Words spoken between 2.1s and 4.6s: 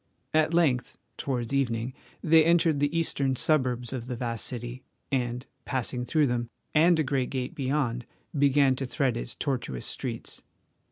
they entered the eastern suburbs of the vast